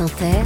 [0.00, 0.42] France Inter,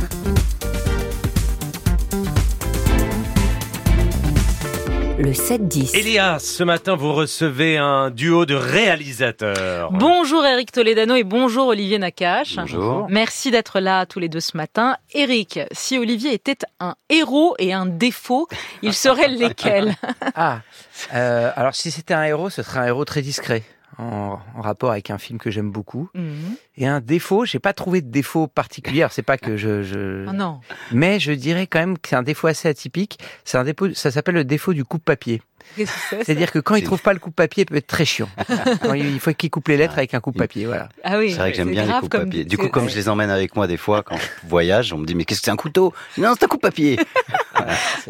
[5.16, 5.96] le 7-10.
[5.96, 9.92] Elias, ce matin, vous recevez un duo de réalisateurs.
[9.92, 12.56] Bonjour Eric Toledano et bonjour Olivier Nakache.
[12.56, 13.06] Bonjour.
[13.08, 14.96] Merci d'être là tous les deux ce matin.
[15.12, 18.48] Eric, si Olivier était un héros et un défaut,
[18.82, 19.94] il serait lequel?
[20.34, 20.62] Ah,
[21.14, 23.62] euh, alors si c'était un héros, ce serait un héros très discret.
[23.98, 26.08] En, en rapport avec un film que j'aime beaucoup.
[26.14, 26.56] Mhm.
[26.76, 29.06] Et un défaut, j'ai pas trouvé de défaut particulier.
[29.10, 30.26] C'est pas que je, je...
[30.28, 30.60] Oh non.
[30.92, 33.18] mais je dirais quand même que c'est un défaut assez atypique.
[33.44, 35.42] C'est un défaut, ça s'appelle le défaut du coupe-papier.
[35.76, 36.24] Qu'est-ce que c'est, ça?
[36.24, 38.28] C'est-à-dire que quand il trouve pas le coupe-papier, il peut être très chiant.
[38.82, 40.90] Quand il faut qu'il coupe les lettres avec un coupe-papier, voilà.
[41.02, 41.30] Ah oui.
[41.32, 42.44] C'est vrai que j'aime bien les grave coupes comme- papier.
[42.44, 45.06] Du coup, comme je les emmène avec moi des fois quand je voyage, on me
[45.06, 45.94] dit mais qu'est-ce que c'est un couteau?
[46.18, 46.98] Non, c'est un coupe papier.
[47.32, 47.38] Ah,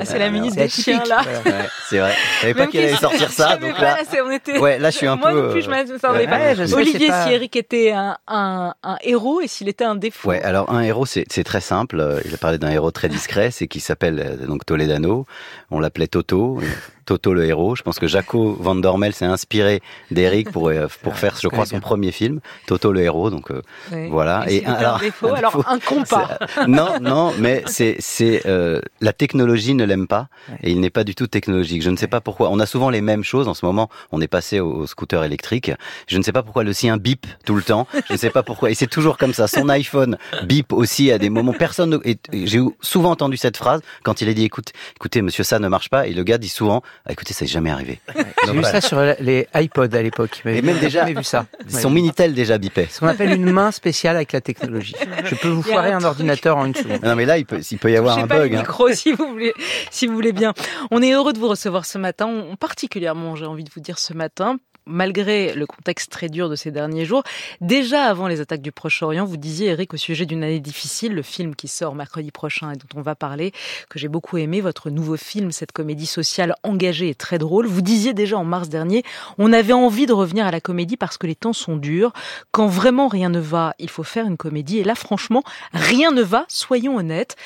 [0.04, 1.22] c'est la minute C'est des chiens là.
[1.44, 1.52] Ouais,
[1.88, 2.14] c'est vrai.
[2.36, 4.58] Je savais pas qu'elle allait sortir ça, donc là, on était...
[4.58, 5.42] ouais, là je suis un Moi peu.
[5.42, 6.54] non plus, je euh, m'attendais pas.
[6.54, 9.94] je sais, Olivier, pas- si Eric était un, un, un héros et s'il était un
[9.96, 10.28] défaut.
[10.30, 12.20] Ouais, alors un héros, c'est très simple.
[12.24, 15.26] Il a parlé d'un héros très discret, c'est qui s'appelle euh, donc Toledano.
[15.70, 16.60] On l'appelait Toto.
[17.04, 17.76] Euh, Toto le héros.
[17.76, 21.66] Je pense que Jaco Van Dormel s'est inspiré d'Eric pour euh, pour faire, je crois,
[21.66, 23.30] son premier film, Toto le héros.
[23.30, 23.62] Donc euh,
[24.10, 24.44] voilà.
[24.46, 26.38] Et, s'il était un défaut, un alors un compas.
[26.54, 30.28] c'est- non, non, mais c'est c'est euh, la technologie ne l'aime pas
[30.62, 31.82] et il n'est pas du tout technologique.
[31.82, 32.50] Je ne sais pas pourquoi.
[32.50, 33.88] On a souvent les mêmes choses en ce moment.
[34.12, 35.70] On est passé au, au scooter électrique.
[36.06, 37.86] Je ne sais pas pourquoi le sien bip tout le temps.
[38.08, 38.70] Je ne sais pas pourquoi.
[38.70, 39.46] Et c'est toujours comme ça.
[39.46, 41.52] Son iPhone bip aussi à des moments.
[41.52, 42.00] Personne.
[42.32, 45.88] J'ai souvent entendu cette phrase quand il a dit écoute, écoutez, monsieur, ça ne marche
[45.90, 46.06] pas.
[46.06, 48.00] Et le gars dit souvent ah, écoutez, ça n'est jamais arrivé.
[48.46, 50.40] J'ai vu ça sur les iPods à l'époque.
[50.44, 51.46] mais Et même j'ai déjà- jamais vu ça.
[51.68, 52.88] Son minitel déjà bipait.
[52.90, 54.94] Ce qu'on appelle une main spéciale avec la technologie.
[55.24, 57.02] Je peux vous foirer un ordinateur en une seconde.
[57.02, 58.52] Non, mais là, il peut, il peut y avoir un pas bug.
[58.52, 58.60] le hein.
[58.60, 59.52] micro si vous voulez,
[59.90, 60.54] si vous voulez bien.
[60.90, 63.98] On est heureux de vous recevoir ce matin, On- particulièrement, j'ai envie de vous dire
[63.98, 64.58] ce matin.
[64.86, 67.22] Malgré le contexte très dur de ces derniers jours,
[67.62, 71.22] déjà avant les attaques du Proche-Orient, vous disiez, Eric, au sujet d'une année difficile, le
[71.22, 73.52] film qui sort mercredi prochain et dont on va parler,
[73.88, 77.66] que j'ai beaucoup aimé, votre nouveau film, cette comédie sociale engagée et très drôle.
[77.66, 79.04] Vous disiez déjà en mars dernier,
[79.38, 82.12] on avait envie de revenir à la comédie parce que les temps sont durs.
[82.50, 84.80] Quand vraiment rien ne va, il faut faire une comédie.
[84.80, 87.36] Et là, franchement, rien ne va, soyons honnêtes.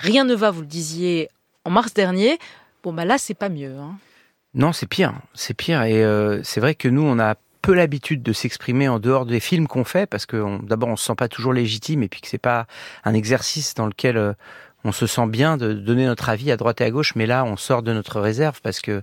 [0.00, 1.28] Rien ne va, vous le disiez
[1.66, 2.38] en mars dernier.
[2.82, 3.76] Bon, bah là, c'est pas mieux.
[3.76, 3.96] Hein.
[4.56, 5.12] Non, c'est pire.
[5.34, 5.82] C'est pire.
[5.82, 9.38] Et euh, c'est vrai que nous, on a peu l'habitude de s'exprimer en dehors des
[9.38, 12.28] films qu'on fait parce que d'abord, on se sent pas toujours légitime et puis que
[12.28, 12.66] c'est pas
[13.04, 14.32] un exercice dans lequel euh,
[14.86, 17.14] on se sent bien de donner notre avis à droite et à gauche.
[17.16, 19.02] Mais là, on sort de notre réserve parce que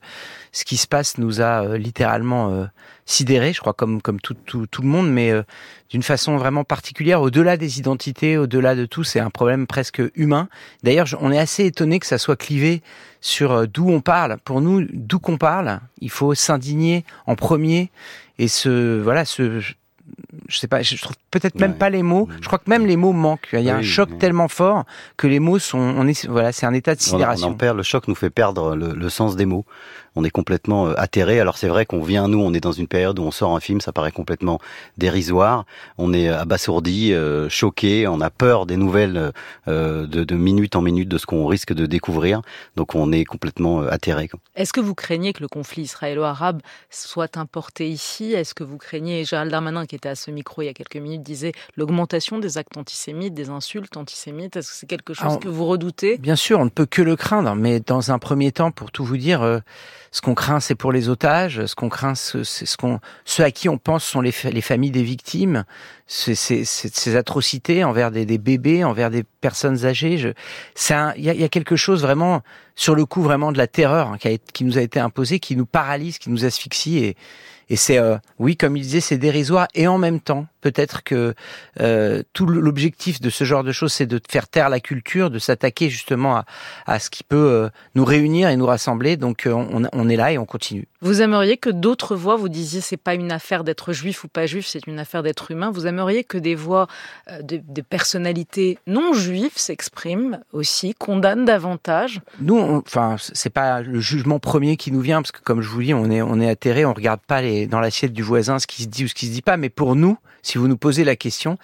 [0.51, 2.65] ce qui se passe nous a euh, littéralement euh,
[3.05, 5.43] sidérés, je crois, comme comme tout tout, tout le monde, mais euh,
[5.89, 10.47] d'une façon vraiment particulière, au-delà des identités, au-delà de tout, c'est un problème presque humain.
[10.83, 12.81] D'ailleurs, on est assez étonné que ça soit clivé
[13.21, 14.37] sur euh, d'où on parle.
[14.45, 17.91] Pour nous, d'où qu'on parle, il faut s'indigner en premier
[18.39, 19.61] et se voilà se
[20.47, 21.77] je sais pas, je trouve peut-être même Ouais.
[21.77, 22.27] pas les mots.
[22.41, 23.49] Je crois que même les mots manquent.
[23.53, 24.83] Il y a un choc tellement fort
[25.17, 27.47] que les mots sont, on est, voilà, c'est un état de On, on sidération.
[27.49, 29.65] en perd, le choc nous fait perdre le, le sens des mots.
[30.15, 31.39] On est complètement euh, atterré.
[31.39, 33.59] Alors c'est vrai qu'on vient, nous, on est dans une période où on sort un
[33.59, 34.59] film, ça paraît complètement
[34.97, 35.65] dérisoire.
[35.97, 39.31] On est abasourdi, euh, choqué, on a peur des nouvelles
[39.67, 42.41] euh, de, de minute en minute de ce qu'on risque de découvrir.
[42.75, 44.29] Donc on est complètement euh, atterré.
[44.55, 46.61] Est-ce que vous craignez que le conflit israélo-arabe
[46.91, 48.33] soit importé ici?
[48.33, 50.95] Est-ce que vous craignez, Gérald Darmanin, qui était à ce micro il y a quelques
[50.97, 55.39] minutes, disait l'augmentation des actes antisémites, des insultes antisémites Est-ce que c'est quelque chose Alors,
[55.39, 56.17] que vous redoutez?
[56.17, 59.03] Bien sûr, on ne peut que le craindre, mais dans un premier temps, pour tout
[59.05, 59.59] vous dire, euh,
[60.11, 61.65] ce qu'on craint, c'est pour les otages.
[61.65, 64.51] Ce qu'on craint, ce- c'est ce qu'on, ceux à qui on pense sont les, fa-
[64.51, 65.63] les familles des victimes.
[66.05, 70.17] Ces atrocités envers des, des bébés, envers des personnes âgées.
[70.17, 70.29] Je,
[71.17, 72.41] il y a, il y a quelque chose vraiment
[72.75, 75.39] sur le coup vraiment de la terreur hein, qui, a, qui nous a été imposée,
[75.39, 77.17] qui nous paralyse, qui nous asphyxie et
[77.73, 79.67] et c'est euh, oui, comme il disait, c'est dérisoire.
[79.73, 81.33] Et en même temps, peut-être que
[81.81, 85.39] euh, tout l'objectif de ce genre de choses, c'est de faire taire la culture, de
[85.39, 86.45] s'attaquer justement à,
[86.85, 89.17] à ce qui peut euh, nous réunir et nous rassembler.
[89.17, 90.87] Donc on, on est là et on continue.
[91.01, 94.45] Vous aimeriez que d'autres voix, vous disiez, c'est pas une affaire d'être juif ou pas
[94.45, 95.71] juif, c'est une affaire d'être humain.
[95.71, 96.87] Vous aimeriez que des voix
[97.41, 102.21] de, de personnalités non juives s'expriment aussi, condamnent davantage?
[102.39, 105.69] Nous, on- enfin, c'est pas le jugement premier qui nous vient parce que comme je
[105.69, 108.59] vous dis, on est on est atterré, on regarde pas les, dans l'assiette du voisin
[108.59, 109.57] ce qui se dit ou ce qui se dit pas.
[109.57, 111.57] Mais pour nous, si vous nous posez la question,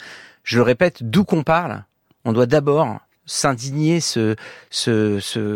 [0.43, 1.83] je le répète, d'où qu'on parle,
[2.25, 4.35] on doit d'abord s'indigner, se,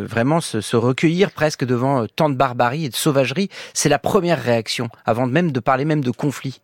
[0.06, 3.50] vraiment se, se recueillir presque devant euh, tant de barbarie et de sauvagerie.
[3.74, 6.62] C'est la première réaction, avant même de parler même de conflit.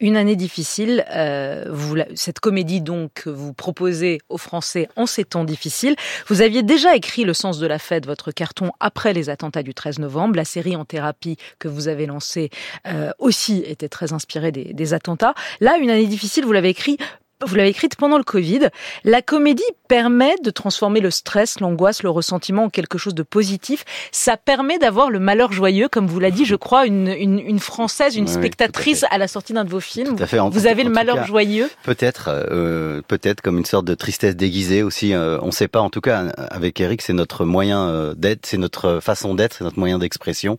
[0.00, 5.24] Une année difficile, euh, vous, cette comédie donc que vous proposez aux Français en ces
[5.24, 5.94] temps difficiles.
[6.26, 9.74] Vous aviez déjà écrit Le sens de la fête, votre carton, après les attentats du
[9.74, 10.36] 13 novembre.
[10.36, 12.48] La série En thérapie que vous avez lancée
[12.86, 15.34] euh, aussi était très inspirée des attentats.
[15.60, 16.96] Là, Une année difficile, vous l'avez écrit
[17.46, 18.68] vous l'avez écrite pendant le Covid.
[19.04, 23.84] La comédie permet de transformer le stress, l'angoisse, le ressentiment en quelque chose de positif.
[24.12, 27.58] Ça permet d'avoir le malheur joyeux, comme vous l'a dit, je crois, une, une, une
[27.58, 30.16] française, une Oui, spectatrice à à, la sortie d'un de vos films.
[30.16, 30.38] Tout à fait.
[30.38, 31.68] En- Vous avez en le malheur cas, joyeux.
[31.82, 35.12] Peut-être, euh, peut-être comme une sorte de tristesse déguisée aussi.
[35.14, 35.80] euh, on ne sait pas.
[35.80, 39.64] En tout cas, avec Eric, c'est notre moyen euh, d'être, c'est notre façon d'être, c'est
[39.64, 40.56] notre moyen d'expression.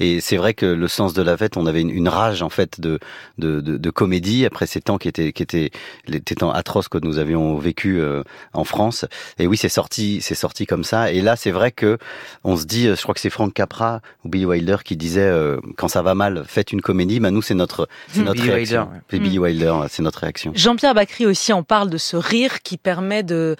[0.00, 2.50] Et c'est vrai que le sens de la fête, on avait une, une rage en
[2.50, 2.98] fait de,
[3.38, 5.70] de, de, de comédie après ces temps qui étaient qui étaient
[6.06, 8.22] les temps atroces que nous avions vécu euh,
[8.52, 9.04] en France.
[9.38, 11.12] Et oui, c'est sorti, c'est sorti comme ça.
[11.12, 11.98] Et là, c'est vrai que
[12.44, 15.20] on se dit, euh, je crois que c'est Frank Capra ou Billy Wilder qui disait
[15.20, 17.20] euh, quand ça va mal, faites une comédie.
[17.20, 18.24] Bah nous, c'est notre, c'est Hmm.
[18.24, 18.80] notre Billy réaction.
[18.80, 19.00] Wilder, ouais.
[19.10, 20.52] C'est Billy Wilder, c'est notre réaction.
[20.54, 23.56] Jean-Pierre Bacry aussi en parle de ce rire qui permet de,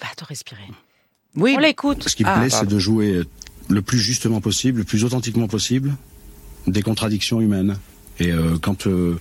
[0.00, 0.62] bah, de respirer.
[1.36, 2.08] Oui, On l'écoute.
[2.08, 3.22] Ce qui me Ah, plaît, c'est de jouer
[3.68, 5.94] le plus justement possible, le plus authentiquement possible,
[6.66, 7.78] des contradictions humaines.
[8.18, 9.18] Et euh, quand euh,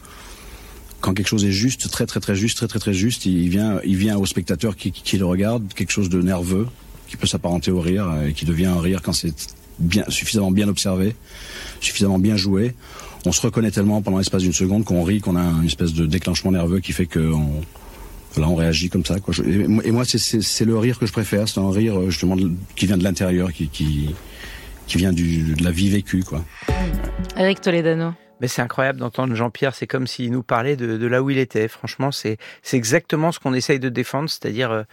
[1.06, 3.80] quand quelque chose est juste, très très très juste, très très très juste, il vient
[3.86, 6.68] il vient au spectateur qui, le regarde quelque chose de nerveux
[7.07, 9.31] qui peut s'apparenter au rire et qui devient un rire quand c'est
[9.78, 11.16] bien suffisamment bien observé,
[11.80, 12.74] suffisamment bien joué.
[13.24, 16.07] On se reconnaît tellement pendant l'espace d'une seconde qu'on rit, qu'on a une espèce de
[16.07, 17.62] déclenchement nerveux qui fait que on,
[18.34, 19.18] voilà, on réagit comme ça.
[19.46, 21.48] Et moi- c'est- le rire que je préfère.
[21.48, 22.36] C'est un rire euh, justement
[22.75, 24.16] qui vient de l'intérieur, qui,
[24.96, 26.24] vient de la vie vécue.
[26.24, 26.44] Quoi.
[27.38, 28.13] Eric Toledano.
[28.42, 31.38] Mais c'est incroyable d'entendre Jean-Pierre, c'est comme s'il nous parlait de, de là où il
[31.38, 31.68] était.
[31.68, 34.84] Franchement, c'est c'est exactement ce qu'on essaye de défendre, c'est-à-dire euh,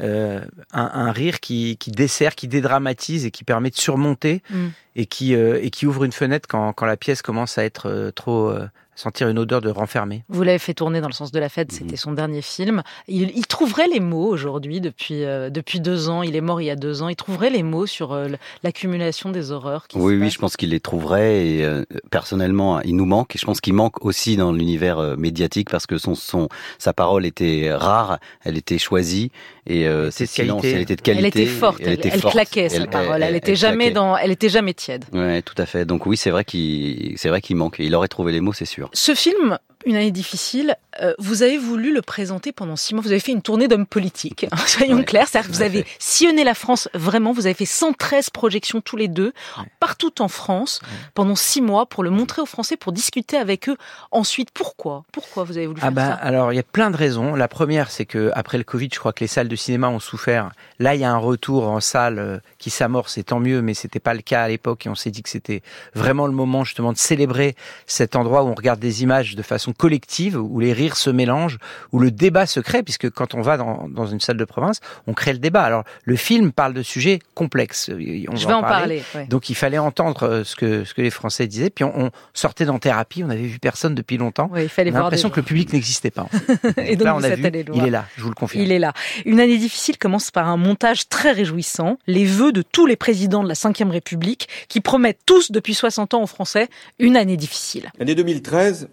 [0.00, 0.40] euh,
[0.72, 4.68] un, un rire qui, qui dessert, qui dédramatise et qui permet de surmonter Mm.
[4.96, 7.88] et, qui, euh, et qui ouvre une fenêtre quand, quand la pièce commence à être
[7.88, 8.52] euh, trop...
[8.94, 10.24] sentir une odeur de renfermé.
[10.28, 11.78] Vous l'avez fait tourner dans le sens de la fête, Mhm.
[11.78, 12.82] c'était son dernier film.
[13.08, 16.66] Il, il trouverait les mots aujourd'hui, depuis, euh, depuis deux ans, il est mort il
[16.66, 18.28] y a deux ans, il trouverait les mots sur euh,
[18.62, 22.96] l'accumulation des horreurs qui Oui, oui, je pense qu'il les trouverait et euh, personnellement, il
[22.96, 23.34] nous manque.
[23.34, 26.48] Et je pense qu'il manque aussi dans l'univers euh, médiatique parce que son, son,
[26.78, 29.30] sa parole était rare, elle était choisie
[29.66, 30.72] et euh, silences, qualité.
[30.76, 31.22] elle était de qualité.
[31.22, 32.32] Elle était forte, elle, était elle forte.
[32.34, 33.94] claquait sa Elle- parole, elle, elle- était elle jamais claquait.
[33.94, 35.04] dans, elle était jamais tiède.
[35.12, 35.84] Ouais, tout à fait.
[35.84, 37.76] Donc oui, c'est vrai qu'il, c'est vrai qu'il manque.
[37.78, 38.90] Il aurait trouvé les mots, c'est sûr.
[38.92, 43.02] Ce film, Une année difficile, euh, vous avez voulu le présenter pendant six mois.
[43.02, 45.28] Vous avez fait une tournée d'hommes politiques, hein, soyons Ouais, clairs.
[45.28, 45.96] C'est-à-dire que vous avez fait.
[45.98, 47.32] sillonné la France vraiment.
[47.32, 49.64] Vous avez fait 113 projections tous les deux, Ouais.
[49.80, 50.80] partout en France,
[51.14, 53.76] pendant six mois, pour le montrer aux Français, pour discuter avec eux.
[54.10, 55.04] Ensuite, pourquoi?
[55.12, 56.12] Pourquoi vous avez voulu Ah faire bah ça?
[56.14, 57.34] alors il y a plein de raisons.
[57.34, 60.00] La première c'est que après le Covid, je crois que les salles de cinéma ont
[60.00, 60.50] souffert.
[60.78, 63.74] Là, il y a un retour en salle euh, qui s'amorce, et tant mieux, mais
[63.74, 65.62] c'était pas le cas à l'époque et on s'est dit que c'était
[65.94, 67.54] vraiment le moment justement de célébrer
[67.86, 71.58] cet endroit où on regarde des images de façon collective, où les rires se mélangent,
[71.92, 74.80] où le débat se crée, puisque quand on va dans, dans une salle de province,
[75.06, 75.62] on crée le débat.
[75.62, 77.90] Alors le film parle de sujets complexes.
[77.92, 79.02] On Je va vais en parler.
[79.14, 79.26] ouais.
[79.26, 81.70] Donc il fallait entendre euh, ce que ce que les Français disaient.
[81.70, 84.48] Puis on, on sortait dans thérapie, on avait vu personne depuis longtemps.
[84.52, 85.34] Ouais, il fallait On a voir des l'impression gens.
[85.34, 86.22] que le public n'existait pas.
[86.22, 86.74] en fait.
[86.92, 87.44] Et donc, là, on a vu,
[87.74, 88.64] il est là, je vous le confirme.
[88.64, 88.92] Il est là.
[89.24, 93.42] Une année difficile commence par un montage très réjouissant, les vœux de tous les présidents
[93.42, 96.68] de la Ve République qui promettent tous depuis 60 ans aux Français
[96.98, 97.90] une année difficile.
[97.98, 98.88] L'année 2013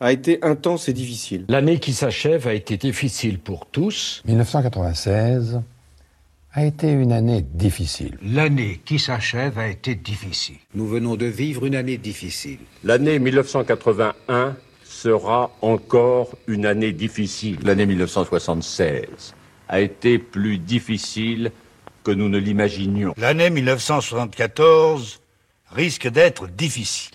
[0.00, 1.44] a été intense et difficile.
[1.48, 4.22] L'année qui s'achève a été difficile pour tous.
[4.26, 5.62] 1996
[6.52, 8.16] a été une année difficile.
[8.22, 10.56] L'année qui s'achève a été difficile.
[10.74, 12.58] Nous venons de vivre une année difficile.
[12.84, 17.58] L'année 1981 sera encore une année difficile.
[17.64, 19.34] L'année 1976
[19.68, 21.50] a été plus difficile
[22.04, 23.14] que nous ne l'imaginions.
[23.16, 25.20] L'année 1974
[25.72, 27.12] risque d'être difficile.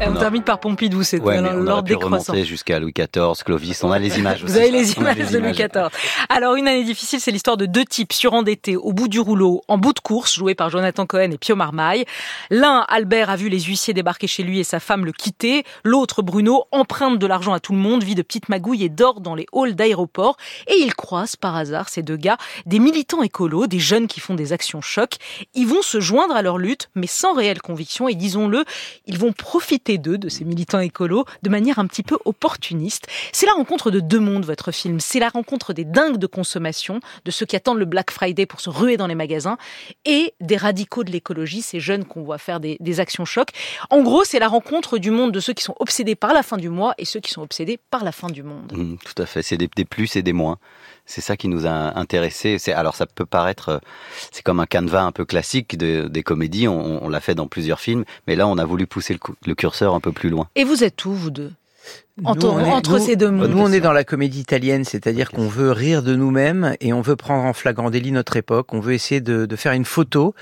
[0.00, 2.32] On termine par Pompidou, c'est Ouais, l'ordre décroissant.
[2.32, 3.82] remonter jusqu'à Louis XIV, Clovis.
[3.84, 4.52] On a les images aussi.
[4.52, 5.88] Vous avez les images de Louis XIV.
[6.28, 9.78] Alors, une année difficile, c'est l'histoire de deux types surendettés au bout du rouleau, en
[9.78, 12.04] bout de course, joués par Jonathan Cohen et Pio Marmaille.
[12.50, 15.64] L'un, Albert, a vu les huissiers débarquer chez lui et sa femme le quitter.
[15.84, 19.20] L'autre, Bruno, emprunte de l'argent à tout le monde, vit de petites magouilles et dort
[19.20, 20.36] dans les halls d'aéroports.
[20.66, 22.36] Et ils croisent par hasard, ces deux gars,
[22.66, 25.16] des militants écolos, des jeunes qui font des actions chocs.
[25.54, 28.08] Ils vont se joindre à leur lutte, mais sans réelle conviction.
[28.08, 28.64] Et disons-le,
[29.06, 33.06] ils vont profiter d'eux, de ces militants écolos, de manière un petit peu opportuniste.
[33.32, 35.00] C'est la rencontre de deux mondes, votre film.
[35.00, 38.60] C'est la rencontre des dingues de consommation, de ceux qui attendent le Black Friday pour
[38.60, 39.58] se ruer dans les magasins,
[40.04, 43.50] et des radicaux de l'écologie, ces jeunes qu'on voit faire des, actions chocs.
[43.90, 46.56] En gros, c'est la rencontre du monde de ceux qui sont obsédés par la fin
[46.56, 48.72] du mois et ceux qui sont obsédés par la fin du monde.
[48.72, 49.42] Mm, tout à fait.
[49.42, 50.58] C'est des plus et des moins.
[51.06, 52.58] C'est ça qui nous a intéressés.
[52.72, 53.78] Alors ça peut paraître, euh,
[54.32, 56.66] c'est comme un canevas un peu classique de- des comédies.
[56.68, 59.94] On, l'a fait dans plusieurs films, mais là on a voulu pousser le, le curseur
[59.94, 60.48] un peu plus loin.
[60.54, 61.52] Et vous êtes où, vous deux?
[62.22, 63.50] Entre, Nous, on est- entre nous- ces deux mondes.
[63.50, 67.00] Nous, on est dans la comédie italienne, c'est-à-dire qu'on veut rire de nous-mêmes et on
[67.00, 68.72] veut prendre en flagrant délit notre époque.
[68.72, 70.32] On veut essayer de, de faire une photo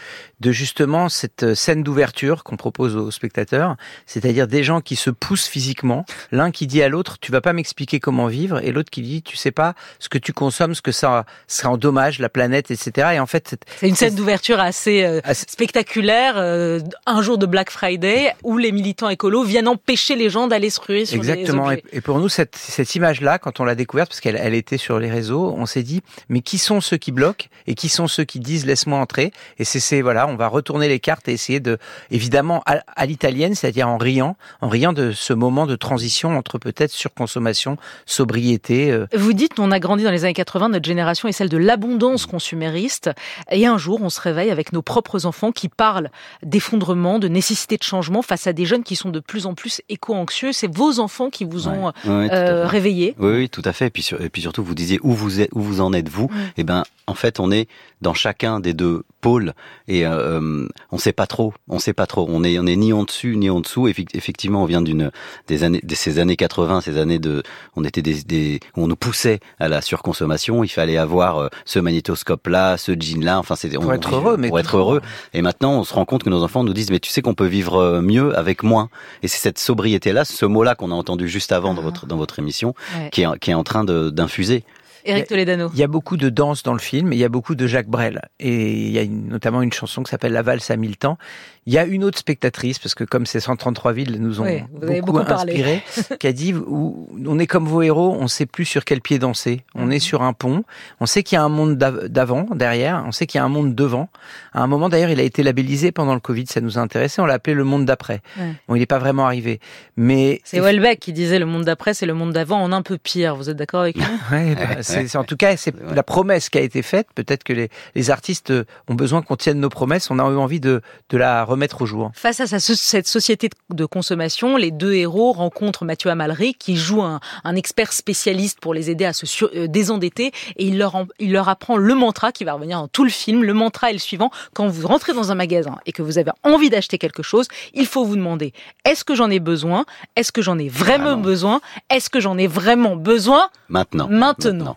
[0.40, 5.46] de justement cette scène d'ouverture qu'on propose aux spectateurs, c'est-à-dire des gens qui se poussent
[5.46, 9.00] physiquement, l'un qui dit à l'autre tu vas pas m'expliquer comment vivre et l'autre qui
[9.00, 12.70] dit tu sais pas ce que tu consommes, ce que ça ça endommage la planète,
[12.70, 13.12] etc.
[13.14, 13.48] Et en fait,
[13.80, 18.72] c'est- une scène d'ouverture assez euh, spectaculaire, euh, un jour de Black Friday, où les
[18.72, 21.61] militants écolos viennent empêcher les gens d'aller se ruer sur Exactement.
[21.61, 24.78] des Et, pour nous, cette, cette image-là, quand on l'a découverte, parce qu'elle elle était
[24.78, 28.08] sur les réseaux, on s'est dit, mais qui sont ceux qui bloquent et qui sont
[28.08, 29.32] ceux qui disent laisse-moi entrer?
[29.58, 31.78] Et c'est, c'est voilà, on va retourner les cartes et essayer de,
[32.10, 36.58] évidemment, à, à l'italienne, c'est-à-dire en riant, en riant de ce moment de transition entre
[36.58, 37.76] peut-être surconsommation,
[38.06, 38.90] sobriété.
[38.90, 41.58] euh, Vous dites, on a grandi dans les années 80, notre génération est celle de
[41.58, 43.10] l'abondance consumériste,
[43.50, 46.10] et un jour, on se réveille avec nos propres enfants qui parlent
[46.42, 49.80] d'effondrement, de nécessité de changement face à des jeunes qui sont de plus en plus
[49.88, 50.52] éco-anxieux.
[50.52, 53.14] C'est vos enfants qui vous ont Ouais, ouais, tout à euh, réveillé.
[53.18, 53.86] Oui, oui, tout à fait.
[53.86, 56.08] Et puis, sur- et puis surtout, vous disiez où vous êtes, où vous en êtes
[56.08, 56.28] vous?
[56.56, 57.68] Eh ben, en fait, on est
[58.02, 59.54] dans chacun des deux pôles
[59.88, 61.54] et euh, on sait pas trop.
[61.68, 62.26] On sait pas trop.
[62.28, 63.88] On est, on est ni en dessus ni en dessous.
[63.88, 65.10] Effectivement, on vient d'une
[65.46, 67.42] des années, de ces années 80, ces années de,
[67.76, 70.64] on était des, des on nous poussait à la surconsommation.
[70.64, 73.38] Il fallait avoir euh, ce magnétoscope-là, ce jean-là.
[73.38, 75.00] Enfin, c'était Pour on- être heureux, mais pour être heureux.
[75.32, 77.34] Et maintenant, on se rend compte que nos enfants nous disent, mais tu sais qu'on
[77.34, 78.88] peut vivre euh, mieux avec moins.
[79.22, 82.38] Et c'est cette sobriété-là, ce mot-là qu'on a entendu juste avant dans votre dans votre
[82.40, 83.08] émission, Ouais.
[83.10, 84.64] qui est qui est en train d'infuser.
[85.04, 85.70] Éric Toledano.
[85.74, 87.66] Il y a beaucoup de danse dans le film, et il y a beaucoup de
[87.66, 88.20] Jacques Brel.
[88.40, 91.18] Et il y a une- notamment une chanson qui s'appelle La valse à mille temps.
[91.66, 94.62] Il y a une autre spectatrice, parce que comme ces 133 villes nous ont Oui,
[94.72, 95.82] vous avez beaucoup, beaucoup inspiré,
[96.20, 99.18] qui a dit où on est comme vos héros, on sait plus sur quel pied
[99.20, 99.60] danser.
[99.76, 99.92] On Mhm.
[99.92, 100.64] est sur un pont,
[101.00, 103.44] on sait qu'il y a un monde d'av- d'avant, derrière, on sait qu'il y a
[103.44, 104.08] un monde devant.
[104.52, 107.22] À un moment d'ailleurs, il a été labellisé pendant le Covid, ça nous a intéressé,
[107.22, 108.22] on l'a appelé le monde d'après.
[108.38, 108.54] Ouais.
[108.66, 109.60] Bon, il n'est pas vraiment arrivé.
[109.96, 112.98] Mais C'est Welbeck qui disait le monde d'après, c'est le monde d'avant en un peu
[112.98, 113.36] pire.
[113.36, 114.04] Vous êtes d'accord avec lui?
[114.32, 117.08] Ouais, bah, c'est, en tout cas, c'est la promesse qui a été faite.
[117.14, 118.52] Peut-être que les, les artistes
[118.88, 120.10] ont besoin qu'on tienne nos promesses.
[120.10, 120.80] On a eu envie de,
[121.10, 122.10] de la remettre au jour.
[122.14, 127.02] Face à sa- cette société de- consommation, les deux héros rencontrent Mathieu Amalric, qui joue
[127.02, 130.94] un, un expert spécialiste pour les aider à se sur- euh, désendetter, et il leur,
[130.94, 133.42] en- il leur apprend le mantra qui va revenir dans tout le film.
[133.44, 136.30] Le mantra est le suivant quand vous rentrez dans un magasin et que vous avez
[136.42, 138.52] envie d'acheter quelque chose, il faut vous demander
[138.84, 139.84] est-ce que j'en ai besoin?
[140.16, 141.60] Est-ce que j'en ai vraiment besoin?
[141.90, 143.48] Est-ce que j'en ai vraiment besoin?
[143.68, 144.08] Maintenant.
[144.08, 144.76] Maintenant.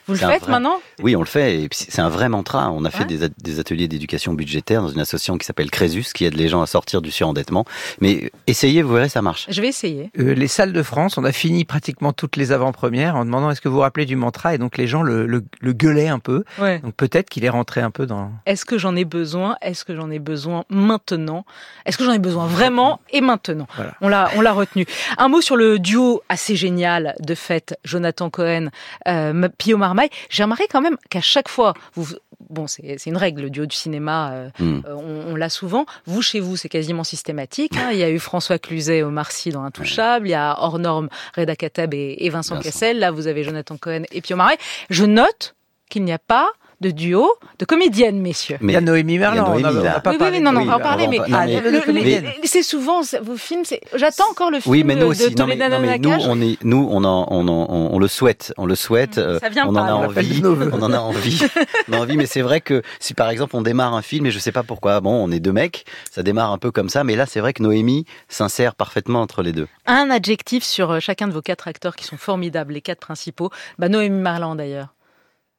[0.13, 0.79] Vous le faites vrai- maintenant?
[1.01, 1.67] Oui, on le fait.
[1.71, 2.71] C'est un vrai mantra.
[2.71, 6.05] On a fait des, at- des ateliers d'éducation budgétaire dans une association qui s'appelle Crésus,
[6.13, 7.65] qui aide les gens à sortir du surendettement.
[8.01, 9.45] Mais essayez, vous verrez, ça marche.
[9.49, 10.11] Je vais essayer.
[10.19, 13.61] Euh, les salles de France, on a fini pratiquement toutes les avant-premières en demandant est-ce
[13.61, 16.19] que vous vous rappelez du mantra et donc les gens le, le, le gueulaient un
[16.19, 16.43] peu.
[16.59, 16.79] Ouais.
[16.79, 18.31] Donc peut-être qu'il est rentré un peu dans.
[18.45, 19.55] Est-ce que j'en ai besoin?
[19.61, 21.45] Est-ce que j'en ai besoin maintenant?
[21.85, 23.67] Est-ce que j'en ai besoin vraiment et maintenant?
[23.75, 23.93] Voilà.
[24.01, 24.85] On l'a, on l'a retenu.
[25.17, 28.69] Un mot sur le duo assez génial de fait, Jonathan Cohen,
[29.07, 30.00] euh, Pio Marmaille.
[30.29, 32.07] J'ai remarqué quand même qu'à chaque fois, vous,
[32.49, 34.81] bon, c'est, une règle, le duo du cinéma, euh, Hmm.
[34.85, 35.85] euh, on, on l'a souvent.
[36.05, 37.75] Vous, chez vous, c'est quasiment systématique.
[37.77, 37.89] hein.
[37.91, 40.27] Il y a eu François Cluzet et Omar Sy dans Intouchable.
[40.27, 42.63] Il y a hors norme Reda Kateb et, et Vincent Vincent.
[42.69, 42.99] Cassel.
[42.99, 44.57] Là, vous avez Jonathan Cohen et Pio Marmaille.
[44.89, 45.55] Je note
[45.89, 46.49] qu'il n'y a pas
[46.81, 48.57] de duo de comédiennes, messieurs.
[48.61, 50.79] Il y a Noémie Merlan, on n'a- pas Oui, parlé oui, non, on va en
[50.79, 53.63] parler, mais, mais- mais- c'est souvent vos films.
[53.95, 55.33] J'attends encore le film Oui, mais nous de, aussi.
[55.33, 58.53] de non, mais, mais nous, on est, nous, on en, on en- on, le souhaite,
[58.57, 59.17] on le souhaite.
[59.19, 60.41] euh, Ça vient on pas, en a on envie.
[60.43, 61.41] On en a envie.
[61.89, 64.31] on a envie, mais c'est vrai que si par exemple on démarre un film et
[64.31, 67.03] je sais pas pourquoi, bon, on est deux mecs, ça démarre un peu comme ça,
[67.03, 69.67] mais là c'est vrai que Noémie s'insère parfaitement entre les deux.
[69.85, 73.51] Un adjectif sur euh, chacun de vos quatre acteurs qui sont formidables, les quatre principaux.
[73.77, 74.87] Bah, Noémie Marland d'ailleurs.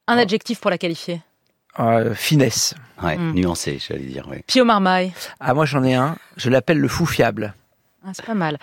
[0.07, 1.21] Un adjectif pour la qualifier.
[1.79, 2.75] Euh, finesse.
[3.01, 3.33] Ouais, Hmm.
[3.33, 4.27] nuancé, j'allais dire.
[4.29, 4.37] Oui.
[4.45, 5.11] Pio Marmaille.
[5.39, 6.15] Ah, moi j'en ai un.
[6.37, 7.53] Je l'appelle le fou fiable.
[8.05, 8.59] Ah, c'est pas mal.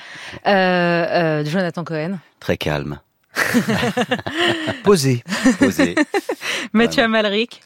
[0.46, 2.18] Euh, euh, Jonathan Cohen.
[2.40, 3.00] Très calme,
[4.84, 5.22] Posé.
[5.58, 5.94] posé,
[6.72, 7.62] Mathieu Amalric.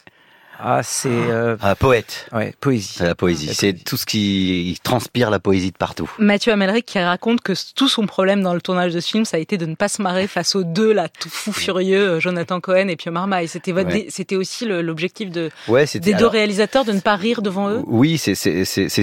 [0.59, 2.27] Ah, c'est euh, Ah, poète.
[2.33, 2.93] ouais, poésie.
[2.97, 3.53] C'est la poésie.
[3.53, 6.09] C'est tout ce qui il transpire la poésie de partout.
[6.19, 9.37] Mathieu Amalric qui raconte que tout son problème dans le tournage de ce film, ça
[9.37, 12.19] a été de ne pas se marrer face aux deux là, tout fou furieux, euh,
[12.19, 13.47] Jonathan Cohen et Pio Marmaille.
[13.47, 14.03] C'était votre, Ouais.
[14.03, 17.69] dé- c'était aussi l'objectif de Ouais, des deux alors- réalisateurs de ne pas rire devant
[17.69, 17.81] eux?
[17.87, 18.35] Oui, c'est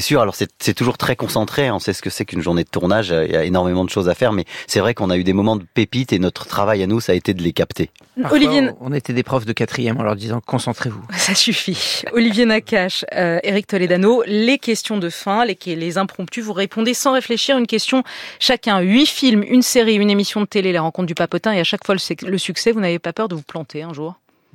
[0.00, 0.21] sûr.
[0.21, 1.71] Alors c'est c'est toujours très concentré.
[1.71, 3.09] On sait ce que c'est qu'une journée de tournage.
[3.26, 5.32] Il y a énormément de choses à faire, mais c'est vrai qu'on a eu des
[5.32, 7.90] moments de pépite et notre travail à nous, ça a été de les capter.
[8.21, 11.02] Parfois, Olivier, on était des profs de quatrième en leur disant concentrez-vous.
[11.43, 12.03] Suffit.
[12.13, 17.13] Olivier Nakache, euh, Eric Toledano, les questions de fin, les, les impromptus, vous répondez sans
[17.13, 18.03] réfléchir une question
[18.39, 18.81] chacun.
[18.81, 21.85] Huit films, une série, une émission de télé, les rencontres du papotin, et à chaque
[21.85, 24.15] fois le, suc- le succès, vous n'avez pas peur de vous planter un jour?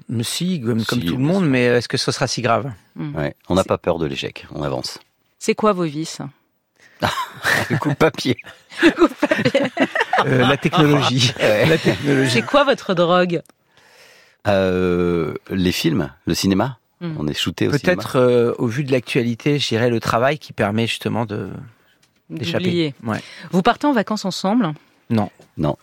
[0.09, 2.71] Mais Si, comme, tout le monde, mais est-ce que ce sera si grave?
[2.95, 3.15] Hmm.
[3.15, 4.45] Ouais, on n'a pas peur de l'échec.
[4.53, 4.99] On avance.
[5.39, 6.19] C'est quoi vos vices?
[7.69, 8.37] Le coup de papier.
[10.25, 11.31] Euh, la technologie.
[11.39, 12.31] La technologie.
[12.31, 13.41] C'est quoi votre drogue?
[14.47, 16.77] Euh, les films, le cinéma.
[17.01, 17.13] Hmm.
[17.19, 17.95] On est shooté au cinéma.
[17.95, 21.49] Peut-être euh, au vu de l'actualité, je dirais le travail qui permet justement de
[22.29, 22.93] d'échapper.
[23.03, 23.19] Ouais.
[23.51, 24.73] Vous partez en vacances ensemble?
[25.09, 25.29] Non.
[25.57, 25.77] Non.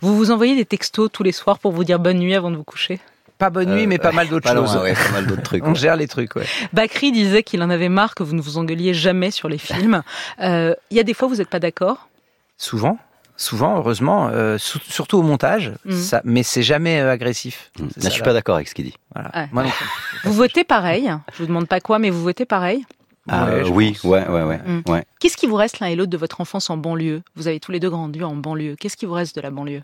[0.00, 2.56] Vous vous envoyez des textos tous les soirs pour vous dire bonne nuit avant de
[2.56, 3.00] vous coucher?
[3.38, 4.82] Pas bonne nuit, Euh, mais pas mal d'autres loin, choses.
[4.82, 5.64] ouais, pas mal d'autres trucs.
[5.64, 5.74] On ouais.
[5.74, 6.46] gère les trucs, ouais.
[6.72, 10.02] Bakri disait qu'il en avait marre que vous ne vous engueuliez jamais sur les films.
[10.40, 12.08] Euh, Il y a des fois où vous n'êtes pas d'accord?
[12.56, 12.98] Souvent,
[13.38, 17.70] souvent, heureusement, euh, surtout au montage, ça, mais c'est jamais euh, agressif.
[17.80, 17.86] Mm.
[17.94, 18.24] C'est Là, ça, je suis là.
[18.26, 18.94] pas d'accord avec ce qu'il dit.
[19.14, 19.30] Voilà.
[19.34, 19.48] Ouais.
[19.52, 19.86] Moi non plus.
[20.24, 21.10] Vous votez pareil?
[21.32, 22.84] Je vous demande pas quoi, mais vous votez pareil?
[23.30, 24.04] Ah, Ouais, je oui, pense.
[24.04, 24.82] ouais, ouais, ouais, Mm.
[24.90, 25.04] ouais.
[25.20, 27.22] Qu'est-ce qui vous reste l'un et l'autre de votre enfance en banlieue?
[27.36, 28.74] Vous avez tous les deux grandi en banlieue.
[28.78, 29.82] Qu'est-ce qui vous reste de la banlieue?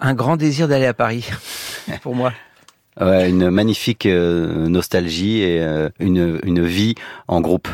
[0.00, 1.28] Un grand désir d'aller à Paris,
[2.02, 2.32] pour moi.
[3.00, 6.94] Ouais, une magnifique euh, nostalgie et euh, une, une vie
[7.28, 7.68] en groupe.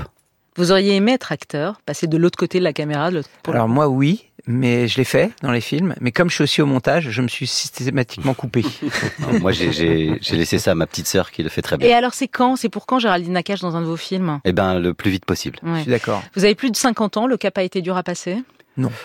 [0.60, 3.66] Vous auriez aimé être acteur, passer de l'autre côté de la caméra de pour Alors
[3.66, 5.94] moi, oui, mais je l'ai fait dans les films.
[6.02, 8.62] Mais comme je suis aussi au montage, je me suis systématiquement coupé.
[9.20, 11.88] Non, Moi, j'ai- laissé ça à ma petite sœur qui le fait très bien.
[11.88, 12.56] Et alors c'est quand?
[12.56, 14.40] C'est pour quand Géraldine Nakache dans un de vos films?
[14.44, 15.58] Eh ben, le plus vite possible.
[15.62, 15.76] Ouais.
[15.76, 16.22] Je suis d'accord.
[16.34, 18.36] Vous avez plus de 50 ans, le cap a été dur à passer?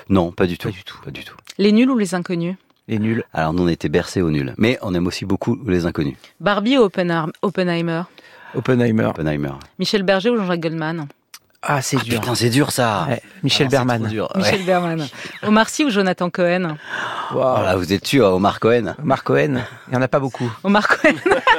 [0.09, 0.67] Non, pas du tout.
[0.67, 0.97] Pas du tout.
[1.05, 1.37] Pas du tout.
[1.57, 2.55] Les nuls ou les inconnus?
[2.89, 3.23] Les nuls.
[3.33, 4.53] Alors, nous, on était bercés au nul.
[4.57, 6.15] Mais on aime aussi beaucoup les inconnus.
[6.41, 8.01] Barbie ou Oppen- Oppenheimer?
[8.53, 9.05] Oppenheimer.
[9.05, 9.51] Oppenheimer.
[9.79, 11.07] Michel Berger ou Jean-Jacques Goldman?
[11.67, 12.19] Ah, c'est Ah, dur.
[12.21, 13.05] putain, c'est dur, ça.
[13.09, 14.07] Ouais, Michel Ah, c'est Berman.
[14.07, 14.31] dur.
[14.35, 14.41] Ouais.
[14.43, 15.07] Michel Berman.
[15.43, 16.77] Omar Sy ou Jonathan Cohen?
[17.33, 18.95] Oh là, vous êtes tué, Omar Cohen?
[19.03, 21.15] Marc Cohen, il n'y en a pas beaucoup, Omar Cohen,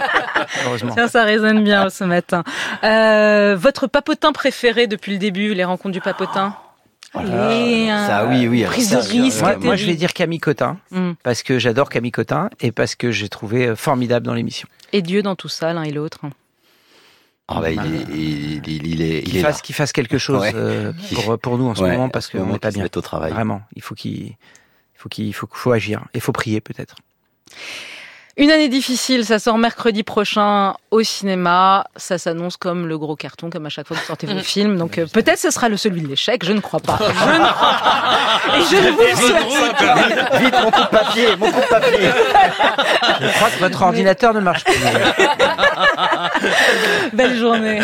[0.66, 0.92] heureusement.
[0.94, 2.44] tiens, ça résonne bien ce matin.
[2.84, 6.54] Euh, votre papotin préféré depuis le début, les rencontres du papotin?
[7.14, 9.42] Allez, ça, oui, oui, Prise de risque.
[9.62, 11.12] Moi, je vais dire Camille Cotin, Hmm.
[11.22, 14.68] parce que j'adore Camille Cotin et parce que j'ai trouvé euh, formidable dans l'émission.
[14.92, 16.20] Et Dieu dans tout ça, l'un et l'autre.
[17.48, 20.40] Ah, bah, il, est- il, il, il est, il Qu'il fasse, qu'il fasse quelque chose
[20.42, 20.52] Ouais.
[20.54, 22.84] euh, pour, pour nous en ce Ouais, moment, parce qu'on n'est pas bien.
[22.84, 23.32] au travail.
[23.32, 24.36] Vraiment, il faut qu'il il
[24.96, 26.04] faut qu'il faut, faut agir.
[26.14, 26.96] Il faut prier peut-être.
[28.38, 31.86] Une année difficile, ça sort mercredi prochain au cinéma.
[31.96, 34.76] Ça s'annonce comme le gros carton, comme à chaque fois que vous sortez vos films.
[34.76, 36.98] Donc euh, peut-être ce sera le celui de l'échec, je ne crois pas.
[37.08, 38.02] Je ne crois pas.
[38.58, 39.40] Et je ne vous le souhaite.
[40.42, 42.10] Vite, mon coup de papier, mon coup de papier.
[43.22, 44.74] Je crois que votre ordinateur ne marche plus.
[47.14, 47.80] Belle journée.